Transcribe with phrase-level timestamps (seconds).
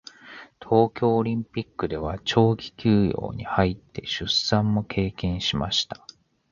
[0.67, 6.07] 東京オリンピックでは長期休養に入って出産も経験しました。